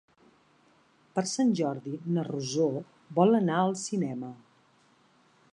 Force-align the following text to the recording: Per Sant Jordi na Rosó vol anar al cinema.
Per 1.19 1.23
Sant 1.31 1.51
Jordi 1.59 1.93
na 2.17 2.25
Rosó 2.29 2.67
vol 3.21 3.41
anar 3.43 3.61
al 3.67 3.79
cinema. 3.87 4.35